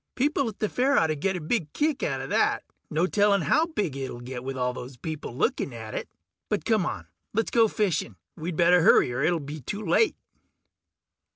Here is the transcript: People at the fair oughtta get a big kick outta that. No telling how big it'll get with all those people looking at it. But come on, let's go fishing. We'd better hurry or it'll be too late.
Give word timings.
People 0.15 0.49
at 0.49 0.57
the 0.57 0.67
fair 0.67 0.97
oughtta 0.97 1.13
get 1.15 1.35
a 1.35 1.39
big 1.39 1.71
kick 1.73 2.01
outta 2.01 2.25
that. 2.25 2.63
No 2.89 3.05
telling 3.05 3.41
how 3.41 3.67
big 3.67 3.95
it'll 3.95 4.19
get 4.19 4.43
with 4.43 4.57
all 4.57 4.73
those 4.73 4.97
people 4.97 5.35
looking 5.37 5.75
at 5.75 5.93
it. 5.93 6.09
But 6.49 6.65
come 6.65 6.87
on, 6.87 7.05
let's 7.35 7.51
go 7.51 7.67
fishing. 7.67 8.15
We'd 8.35 8.55
better 8.57 8.81
hurry 8.81 9.13
or 9.13 9.21
it'll 9.21 9.39
be 9.39 9.61
too 9.61 9.85
late. 9.85 10.15